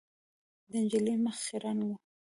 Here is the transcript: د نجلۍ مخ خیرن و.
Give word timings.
د 0.71 0.73
نجلۍ 0.83 1.15
مخ 1.23 1.37
خیرن 1.47 1.79
و. 1.83 1.89